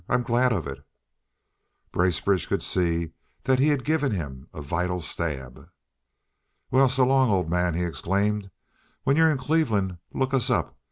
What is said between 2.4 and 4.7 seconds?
could see that he had given him a